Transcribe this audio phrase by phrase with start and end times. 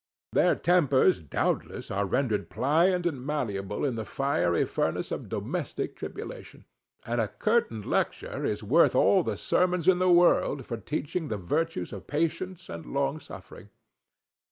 [0.33, 6.65] Their tempers, doubtless, are rendered pliant and malleable in the fiery furnace of domestic tribulation;
[7.05, 11.37] and a curtain lecture is worth all the sermons in the world for teaching the
[11.37, 13.69] virtues of patience and long suffering.